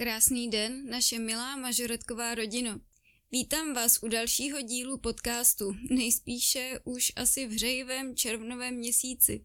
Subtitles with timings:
[0.00, 2.80] Krásný den, naše milá mažoretková rodino.
[3.32, 9.44] Vítám vás u dalšího dílu podcastu, nejspíše už asi v hřejivém červnovém měsíci.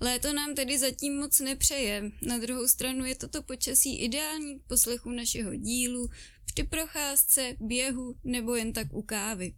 [0.00, 5.10] Léto nám tedy zatím moc nepřeje, na druhou stranu je toto počasí ideální k poslechu
[5.10, 6.08] našeho dílu,
[6.46, 9.54] při procházce, běhu nebo jen tak u kávy.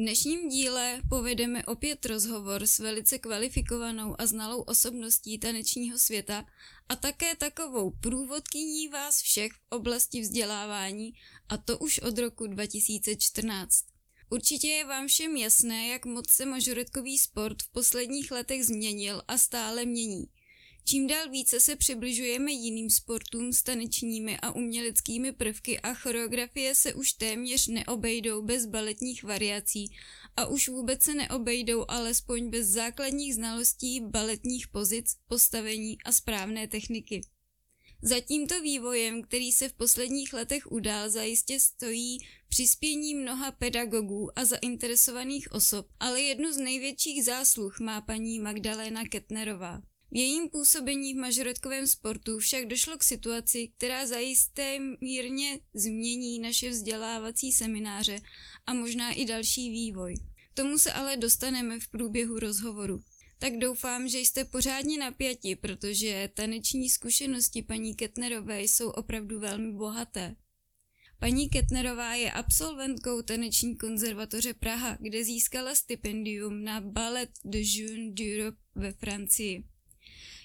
[0.00, 6.46] V dnešním díle povedeme opět rozhovor s velice kvalifikovanou a znalou osobností tanečního světa
[6.88, 11.12] a také takovou průvodkyní vás všech v oblasti vzdělávání
[11.48, 13.84] a to už od roku 2014.
[14.30, 19.38] Určitě je vám všem jasné, jak moc se mažoretkový sport v posledních letech změnil a
[19.38, 20.24] stále mění–
[20.84, 26.94] Čím dál více se přibližujeme jiným sportům s tanečními a uměleckými prvky a choreografie se
[26.94, 29.92] už téměř neobejdou bez baletních variací
[30.36, 37.22] a už vůbec se neobejdou alespoň bez základních znalostí baletních pozic, postavení a správné techniky.
[38.02, 42.18] Za tímto vývojem, který se v posledních letech udál, zajistě stojí
[42.48, 49.82] přispění mnoha pedagogů a zainteresovaných osob, ale jednu z největších zásluh má paní Magdalena Ketnerová.
[50.12, 56.70] V jejím působení v mažoretkovém sportu však došlo k situaci, která zajisté mírně změní naše
[56.70, 58.20] vzdělávací semináře
[58.66, 60.14] a možná i další vývoj.
[60.52, 63.02] K tomu se ale dostaneme v průběhu rozhovoru.
[63.38, 70.36] Tak doufám, že jste pořádně napjati, protože taneční zkušenosti paní Ketnerové jsou opravdu velmi bohaté.
[71.18, 78.58] Paní Ketnerová je absolventkou taneční konzervatoře Praha, kde získala stipendium na Ballet de Jeune d'Europe
[78.74, 79.64] ve Francii.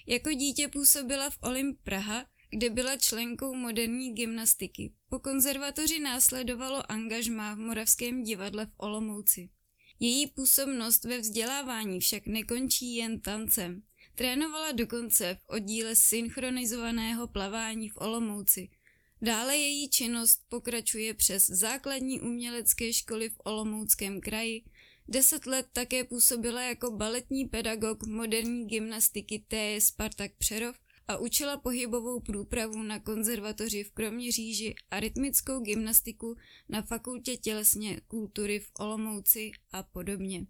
[0.06, 4.92] Jako dítě působila v Olymp Praha, kde byla členkou moderní gymnastiky.
[5.08, 9.48] Po konzervatoři následovalo angažmá v Moravském divadle v Olomouci.
[10.00, 13.82] Její působnost ve vzdělávání však nekončí jen tancem.
[14.14, 18.70] Trénovala dokonce v oddíle synchronizovaného plavání v Olomouci.
[19.22, 24.64] Dále její činnost pokračuje přes základní umělecké školy v Olomouckém kraji,
[25.08, 29.80] Deset let také působila jako baletní pedagog moderní gymnastiky T.
[29.80, 30.76] Spartak Přerov
[31.08, 36.36] a učila pohybovou průpravu na konzervatoři v Kroměříži a rytmickou gymnastiku
[36.68, 40.46] na fakultě tělesně kultury v Olomouci a podobně.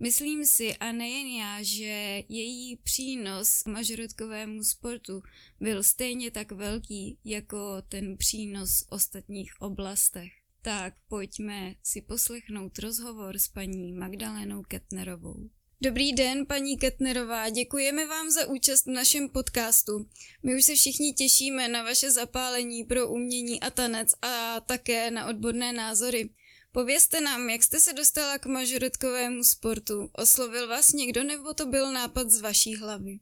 [0.00, 5.22] Myslím si, a nejen já, že její přínos mažorotkovému sportu
[5.60, 10.39] byl stejně tak velký jako ten přínos v ostatních oblastech.
[10.62, 15.50] Tak pojďme si poslechnout rozhovor s paní Magdalenou Ketnerovou.
[15.82, 20.06] Dobrý den, paní Ketnerová, děkujeme vám za účast v našem podcastu.
[20.42, 25.26] My už se všichni těšíme na vaše zapálení pro umění a tanec a také na
[25.26, 26.30] odborné názory.
[26.72, 30.10] Povězte nám, jak jste se dostala k mažoretkovému sportu.
[30.12, 33.18] Oslovil vás někdo nebo to byl nápad z vaší hlavy?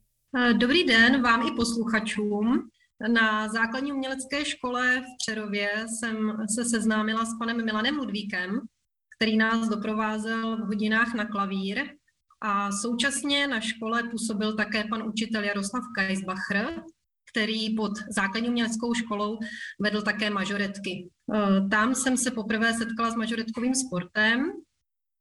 [0.58, 2.70] Dobrý den vám i posluchačům.
[3.08, 8.60] Na základní umělecké škole v Přerově jsem se seznámila s panem Milanem Ludvíkem,
[9.16, 11.84] který nás doprovázel v hodinách na klavír
[12.40, 16.82] a současně na škole působil také pan učitel Jaroslav Kajsbacher,
[17.30, 19.38] který pod základní uměleckou školou
[19.80, 20.90] vedl také mažoretky.
[20.90, 24.52] E, tam jsem se poprvé setkala s mažoretkovým sportem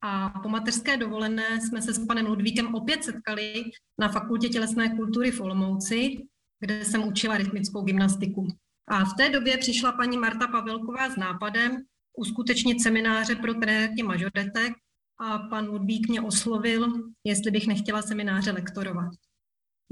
[0.02, 3.64] a po mateřské dovolené jsme se s panem Ludvíkem opět setkali
[4.00, 6.18] na Fakultě tělesné kultury v Olomouci,
[6.60, 8.48] kde jsem učila rytmickou gymnastiku.
[8.88, 11.84] A v té době přišla paní Marta Pavelková s nápadem
[12.18, 14.74] uskutečnit semináře pro trenérky mažoretek
[15.20, 19.12] a pan Ludvík mě oslovil, jestli bych nechtěla semináře lektorovat.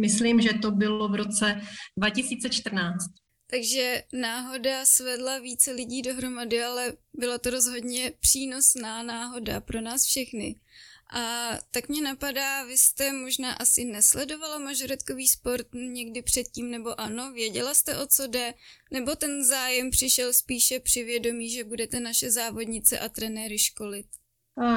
[0.02, 1.62] Myslím, že to bylo v roce
[1.98, 3.06] 2014.
[3.52, 10.56] Takže náhoda svedla více lidí dohromady, ale byla to rozhodně přínosná náhoda pro nás všechny.
[11.14, 17.32] A tak mě napadá, vy jste možná asi nesledovala mažoretkový sport někdy předtím, nebo ano,
[17.32, 18.54] věděla jste o co jde,
[18.92, 24.06] nebo ten zájem přišel spíše při vědomí, že budete naše závodnice a trenéry školit?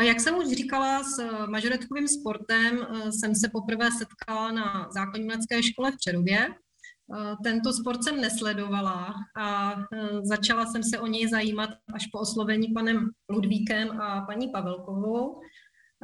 [0.00, 5.28] Jak jsem už říkala, s mažoretkovým sportem jsem se poprvé setkala na základní
[5.62, 6.48] škole v Čerově.
[7.44, 9.76] Tento sport jsem nesledovala a
[10.22, 15.40] začala jsem se o něj zajímat až po oslovení panem Ludvíkem a paní Pavelkovou.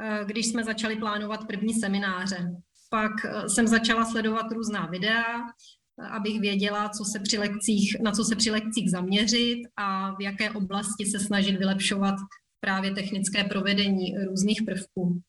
[0.01, 2.51] Eh, když jsme začali plánovat první semináře.
[2.89, 8.11] Pak eh, jsem začala sledovat různá videa, eh, abych věděla, co se při lekcích, na
[8.11, 12.15] co se při lekcích zaměřit a v jaké oblasti se snažit vylepšovat
[12.59, 15.21] právě technické provedení různých prvků.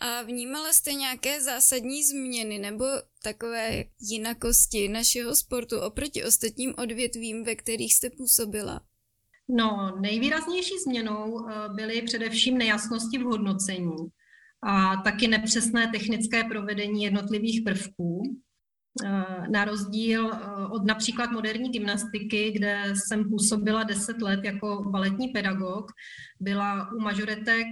[0.00, 2.84] A vnímala jste nějaké zásadní změny nebo
[3.22, 8.80] takové jinakosti našeho sportu oproti ostatním odvětvím, ve kterých jste působila?
[9.48, 13.96] No, nejvýraznější změnou eh, byly především nejasnosti v hodnocení
[14.62, 18.22] a taky nepřesné technické provedení jednotlivých prvků.
[19.50, 20.30] Na rozdíl
[20.70, 25.86] od například moderní gymnastiky, kde jsem působila 10 let jako baletní pedagog,
[26.40, 27.66] byla u majoretek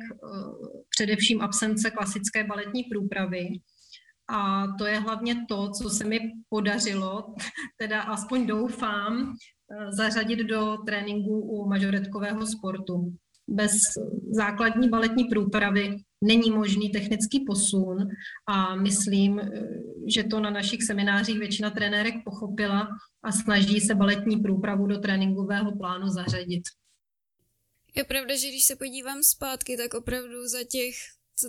[0.89, 3.49] především absence klasické baletní průpravy.
[4.29, 6.19] A to je hlavně to, co se mi
[6.49, 7.35] podařilo,
[7.81, 9.35] teda aspoň doufám,
[9.91, 13.13] zařadit do tréninku u majoretkového sportu.
[13.49, 13.73] Bez
[14.31, 18.09] základní baletní průpravy není možný technický posun
[18.47, 19.41] a myslím,
[20.15, 22.89] že to na našich seminářích většina trenérek pochopila
[23.23, 26.63] a snaží se baletní průpravu do tréninkového plánu zařadit.
[27.95, 30.95] Je pravda, že když se podívám zpátky, tak opravdu za těch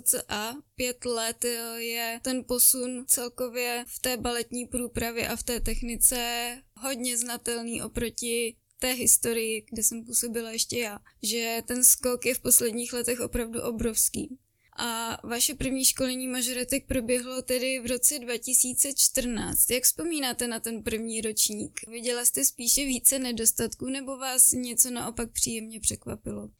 [0.02, 1.44] cca pět let
[1.76, 8.56] je ten posun celkově v té baletní průpravě a v té technice hodně znatelný oproti
[8.78, 13.62] té historii, kde jsem působila ještě já, že ten skok je v posledních letech opravdu
[13.62, 14.38] obrovský.
[14.76, 19.70] A vaše první školení mažoretek proběhlo tedy v roce 2014.
[19.70, 21.80] Jak vzpomínáte na ten první ročník?
[21.88, 26.50] Viděla jste spíše více nedostatků nebo vás něco naopak příjemně překvapilo?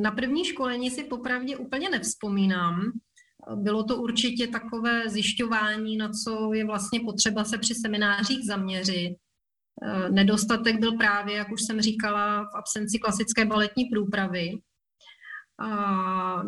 [0.00, 2.92] Na první školení si popravdě úplně nevzpomínám.
[3.54, 9.16] Bylo to určitě takové zjišťování, na co je vlastně potřeba se při seminářích zaměřit.
[10.10, 14.50] Nedostatek byl právě, jak už jsem říkala, v absenci klasické baletní průpravy.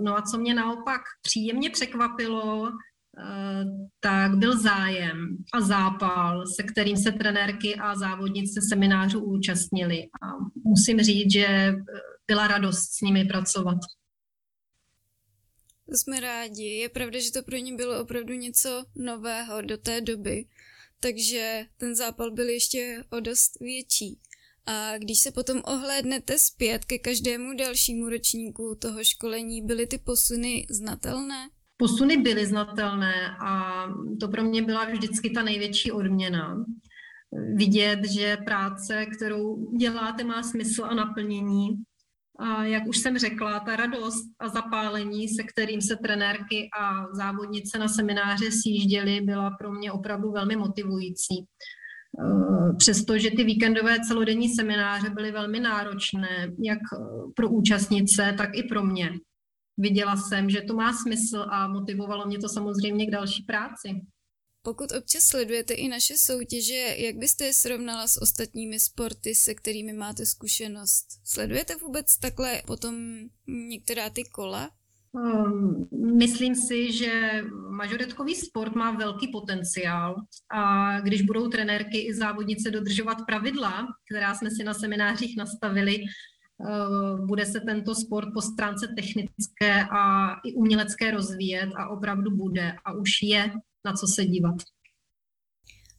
[0.03, 2.71] No a co mě naopak příjemně překvapilo,
[4.01, 10.03] tak byl zájem a zápal, se kterým se trenérky a závodnice seminářů účastnili.
[10.23, 10.27] A
[10.65, 11.75] musím říct, že
[12.27, 13.79] byla radost s nimi pracovat.
[15.89, 16.65] Jsme rádi.
[16.65, 20.45] Je pravda, že to pro ně bylo opravdu něco nového do té doby,
[21.01, 24.21] takže ten zápal byl ještě o dost větší.
[24.67, 30.67] A když se potom ohlédnete zpět ke každému dalšímu ročníku toho školení, byly ty posuny
[30.71, 31.49] znatelné?
[31.77, 33.85] Posuny byly znatelné a
[34.21, 36.65] to pro mě byla vždycky ta největší odměna.
[37.55, 41.69] Vidět, že práce, kterou děláte, má smysl a naplnění
[42.63, 47.89] jak už jsem řekla, ta radost a zapálení, se kterým se trenérky a závodnice na
[47.89, 51.39] semináře sjížděly, byla pro mě opravdu velmi motivující.
[51.39, 51.45] E,
[52.79, 56.79] přestože ty víkendové celodenní semináře byly velmi náročné, jak
[57.37, 59.11] pro účastnice, tak i pro mě.
[59.79, 64.01] Viděla jsem, že to má smysl a motivovalo mě to samozřejmě k další práci.
[64.67, 69.93] Pokud občas sledujete i naše soutěže, jak byste je srovnala s ostatními sporty, se kterými
[69.93, 71.07] máte zkušenost?
[71.25, 72.95] Sledujete vůbec takhle potom
[73.47, 74.71] některá ty kola?
[75.13, 80.15] Um, myslím si, že mažoretkový sport má velký potenciál
[80.51, 87.27] a když budou trenérky i závodnice dodržovat pravidla, která jsme si na seminářích nastavili, uh,
[87.27, 92.93] bude se tento sport po stránce technické a i umělecké rozvíjet a opravdu bude a
[92.93, 93.53] už je
[93.87, 94.57] na co se dívat.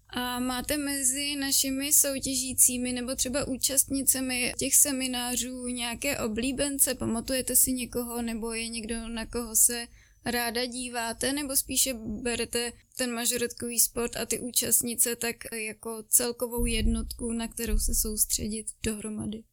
[0.09, 6.95] A máte mezi našimi soutěžícími nebo třeba účastnicemi těch seminářů nějaké oblíbence?
[6.95, 9.87] Pamatujete si někoho nebo je někdo, na koho se
[10.25, 17.31] ráda díváte, nebo spíše berete ten mažoretkový sport a ty účastnice tak jako celkovou jednotku,
[17.31, 19.43] na kterou se soustředit dohromady?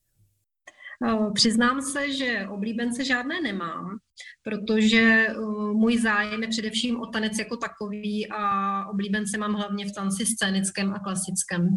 [1.35, 3.99] Přiznám se, že oblíbence žádné nemám,
[4.43, 5.27] protože
[5.73, 10.95] můj zájem je především o tanec jako takový a oblíbence mám hlavně v tanci scénickém
[10.95, 11.69] a klasickém.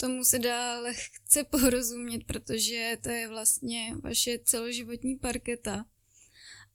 [0.00, 5.84] Tomu se dá lehce porozumět, protože to je vlastně vaše celoživotní parketa.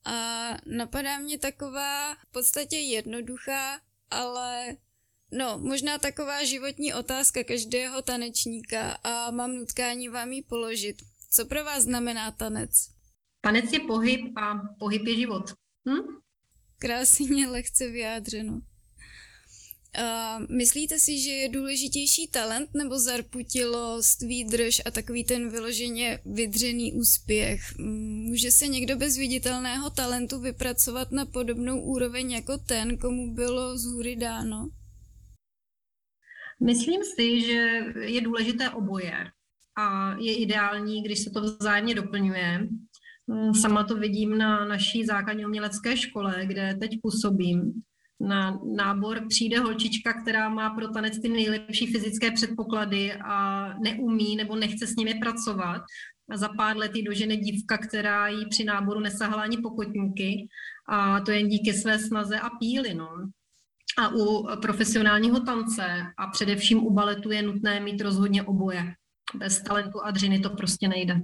[0.06, 4.77] A napadá mě taková v podstatě jednoduchá, ale
[5.32, 10.96] no, možná taková životní otázka každého tanečníka a mám nutkání vám ji položit.
[11.34, 12.72] Co pro vás znamená tanec?
[13.42, 15.54] Tanec je pohyb a pohyb je život.
[15.90, 16.22] Hm?
[16.80, 18.62] Krásně lehce vyjádřeno.
[20.00, 26.94] Uh, myslíte si, že je důležitější talent nebo zarputilost, výdrž a takový ten vyloženě vydřený
[26.94, 27.62] úspěch?
[28.28, 33.86] Může se někdo bez viditelného talentu vypracovat na podobnou úroveň jako ten, komu bylo z
[33.86, 34.70] hůry dáno?
[36.60, 39.32] Myslím si, že je důležité oboje
[39.78, 42.68] a je ideální, když se to vzájemně doplňuje.
[43.28, 47.74] Mm, sama to vidím na naší základní umělecké škole, kde teď působím.
[48.20, 54.56] Na nábor přijde holčička, která má pro tanec ty nejlepší fyzické předpoklady a neumí nebo
[54.56, 55.82] nechce s nimi pracovat.
[56.30, 60.48] A za pár let jí dožene dívka, která jí při náboru nesahala ani pokotníky
[60.90, 62.94] a to jen díky své snaze a píli.
[62.94, 63.10] No.
[63.98, 68.96] A u profesionálního tance a především u baletu je nutné mít rozhodně oboje
[69.36, 71.22] bez talentu a dřiny to prostě nejde.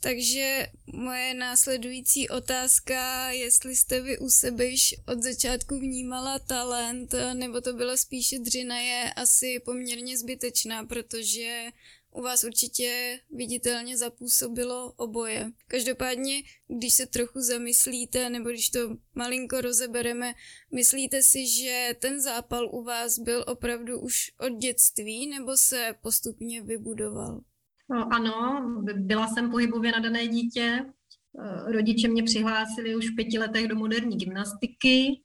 [0.00, 7.60] Takže moje následující otázka, jestli jste vy u sebe již od začátku vnímala talent, nebo
[7.60, 11.66] to bylo spíše dřina, je asi poměrně zbytečná, protože
[12.14, 15.52] u vás určitě viditelně zapůsobilo oboje.
[15.68, 16.42] Každopádně,
[16.78, 18.78] když se trochu zamyslíte, nebo když to
[19.14, 20.32] malinko rozebereme,
[20.72, 26.62] myslíte si, že ten zápal u vás byl opravdu už od dětství, nebo se postupně
[26.62, 27.40] vybudoval?
[27.90, 28.62] No, ano,
[28.96, 30.84] byla jsem pohybově nadané dítě.
[31.40, 35.20] Eh, rodiče mě přihlásili už v pěti letech do moderní gymnastiky,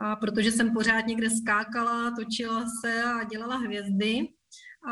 [0.00, 4.28] a protože jsem pořád někde skákala, točila se a dělala hvězdy.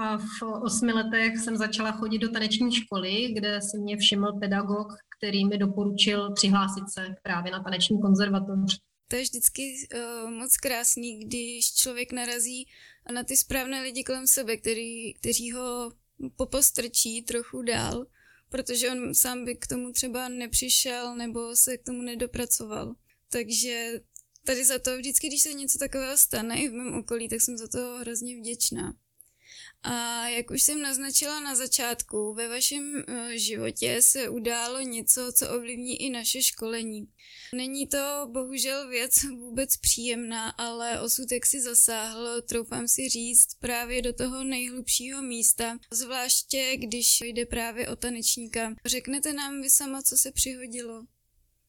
[0.01, 4.89] A v osmi letech jsem začala chodit do taneční školy, kde si mě všiml pedagog,
[5.19, 8.79] který mi doporučil přihlásit se právě na taneční konzervatoř.
[9.09, 12.69] To je vždycky uh, moc krásný, když člověk narazí
[13.13, 15.93] na ty správné lidi kolem sebe, který, kteří ho
[16.37, 18.07] popostrčí trochu dál,
[18.49, 22.95] protože on sám by k tomu třeba nepřišel nebo se k tomu nedopracoval.
[23.31, 24.01] Takže
[24.45, 27.57] tady za to vždycky, když se něco takového stane i v mém okolí, tak jsem
[27.57, 28.95] za to hrozně vděčná.
[29.85, 35.51] A jak už jsem naznačila na začátku, ve vašem eh, životě se událo něco, co
[35.57, 37.09] ovlivní i naše školení.
[37.55, 44.03] Není to bohužel věc vůbec příjemná, ale osud jak si zasáhl, troufám si říct, právě
[44.03, 48.75] do toho nejhlubšího místa, zvláště když jde právě o tanečníka.
[48.87, 51.05] Řeknete nám vy sama, co se přihodilo?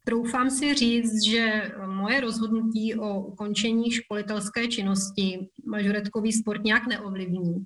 [0.05, 7.65] Troufám si říct, že moje rozhodnutí o ukončení školitelské činnosti majoretkový sport nějak neovlivní.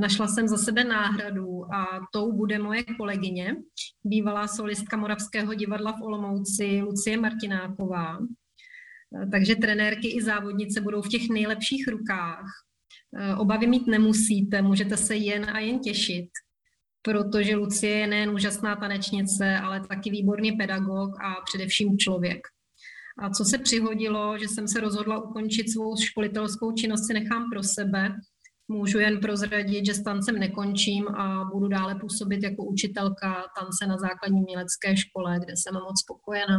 [0.00, 3.56] Našla jsem za sebe náhradu a tou bude moje kolegyně,
[4.04, 8.18] bývalá solistka Moravského divadla v Olomouci Lucie Martináková.
[9.32, 12.44] Takže trenérky i závodnice budou v těch nejlepších rukách.
[13.38, 16.28] Obavy mít nemusíte, můžete se jen a jen těšit,
[17.02, 22.40] protože Lucie je nejen úžasná tanečnice, ale taky výborný pedagog a především člověk.
[23.18, 27.62] A co se přihodilo, že jsem se rozhodla ukončit svou školitelskou činnost, si nechám pro
[27.62, 28.16] sebe
[28.72, 33.96] Můžu jen prozradit, že s tancem nekončím a budu dále působit jako učitelka tance na
[33.98, 36.58] základní mělecké škole, kde jsem moc spokojená.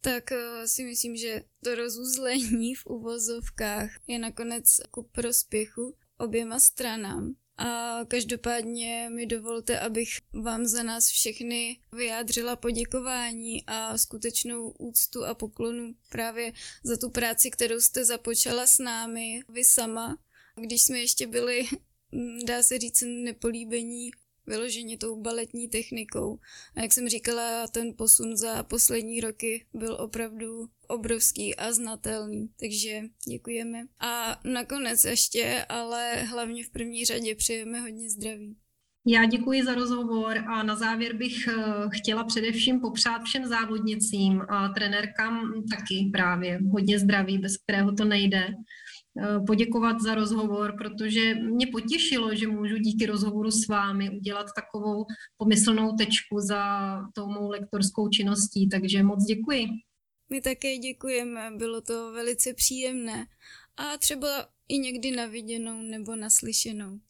[0.00, 7.34] Tak eh, si myslím, že to rozuzlení v uvozovkách je nakonec ku prospěchu oběma stranám.
[7.56, 10.08] A každopádně mi dovolte, abych
[10.44, 16.52] vám za nás všechny vyjádřila poděkování a skutečnou úctu a poklonu právě
[16.84, 20.16] za tu práci, kterou jste započala s námi, vy sama,
[20.60, 21.62] když jsme ještě byli,
[22.12, 24.10] mm, dá se říct, nepolíbení
[24.46, 26.38] vyloženě tou baletní technikou.
[26.76, 33.02] A jak jsem říkala, ten posun za poslední roky byl opravdu obrovský a znatelný, takže
[33.28, 33.82] děkujeme.
[34.00, 38.56] A nakonec ještě, ale hlavně v první řadě přejeme hodně zdraví.
[39.06, 41.54] Já děkuji za rozhovor a na závěr bych eh,
[41.90, 48.48] chtěla především popřát všem závodnicím a trenérkám taky právě hodně zdraví, bez kterého to nejde.
[49.18, 55.06] Eh, poděkovat za rozhovor, protože mě potěšilo, že můžu díky rozhovoru s vámi udělat takovou
[55.36, 56.62] pomyslnou tečku za
[57.14, 59.66] tou mou lektorskou činností, takže moc děkuji.
[60.30, 63.26] My také děkujeme, bylo to velice příjemné
[63.76, 67.00] a třeba i někdy naviděnou nebo naslyšenou.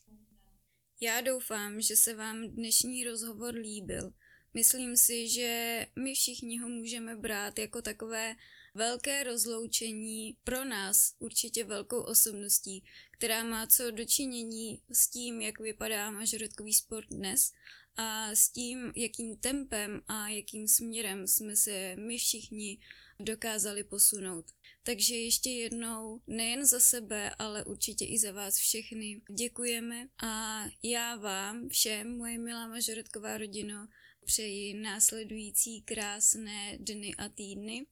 [1.00, 4.12] Já doufám, že se vám dnešní rozhovor líbil.
[4.54, 8.34] Myslím si, že my všichni ho můžeme brát jako takové
[8.74, 16.10] velké rozloučení pro nás určitě velkou osobností, která má co dočinění s tím, jak vypadá
[16.10, 17.52] mažoretkový sport dnes
[17.96, 22.78] a s tím, jakým tempem a jakým směrem jsme se my všichni
[23.20, 24.44] dokázali posunout.
[24.82, 31.16] Takže ještě jednou, nejen za sebe, ale určitě i za vás všechny děkujeme a já
[31.16, 33.88] vám všem, moje milá mažoretková rodino,
[34.24, 37.86] přeji následující krásné dny a týdny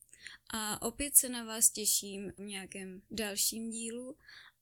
[0.48, 4.16] a opět se na vás těším v nějakém dalším dílu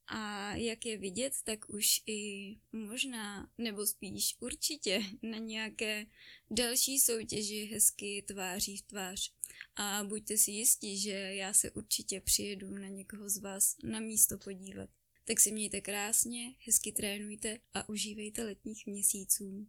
[0.08, 6.06] a jak je vidět, tak už i možná, nebo spíš určitě na nějaké
[6.50, 9.32] další soutěži hezky tváří v tvář.
[9.76, 14.38] A buďte si jistí, že já se určitě přijedu na někoho z vás na místo
[14.38, 14.90] podívat.
[15.25, 19.66] Tak si mějte krásně, hezky trénujte a užívejte letních měsíců.